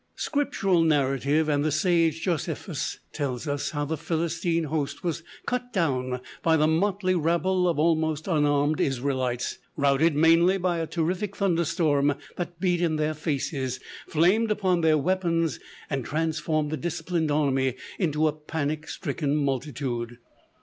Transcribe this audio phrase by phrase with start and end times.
[0.15, 5.13] Scriptural narrative and the sage Josephus tell us how the Philistine host were
[5.45, 11.35] cut down by the motley rabble of almost unarmed Israelites, routed mainly by a terrific
[11.35, 17.29] thunder storm that beat in their faces, flamed upon their weapons, and transformed the disciplined
[17.29, 20.17] army into a panic stricken multitude.